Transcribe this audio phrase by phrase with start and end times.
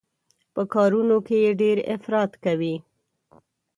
[0.53, 2.75] په کارونو کې يې ډېر افراط کوي.